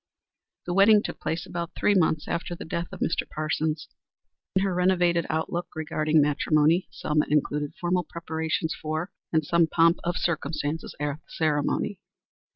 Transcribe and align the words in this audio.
The 0.65 0.73
wedding 0.73 1.03
took 1.03 1.19
place 1.19 1.45
about 1.45 1.75
three 1.77 1.93
months 1.93 2.27
after 2.27 2.55
the 2.55 2.65
death 2.65 2.87
of 2.91 3.01
Mr. 3.01 3.29
Parsons. 3.29 3.87
In 4.55 4.63
her 4.63 4.73
renovated 4.73 5.27
outlook 5.29 5.67
regarding 5.75 6.19
matrimony, 6.19 6.87
Selma 6.89 7.27
included 7.29 7.75
formal 7.79 8.03
preparations 8.05 8.73
for 8.73 9.11
and 9.31 9.45
some 9.45 9.67
pomp 9.67 9.99
of 10.03 10.17
circumstances 10.17 10.95
at 10.99 11.17
the 11.17 11.21
ceremony. 11.27 11.99